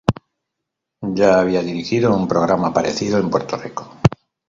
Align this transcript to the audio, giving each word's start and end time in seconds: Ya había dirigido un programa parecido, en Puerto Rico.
Ya 1.13 1.39
había 1.39 1.61
dirigido 1.61 2.11
un 2.15 2.27
programa 2.27 2.73
parecido, 2.73 3.19
en 3.19 3.29
Puerto 3.29 3.55
Rico. 3.55 3.97